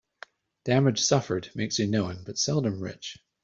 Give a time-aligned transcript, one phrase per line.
[0.65, 3.19] Damage suffered makes you knowing, but seldom rich.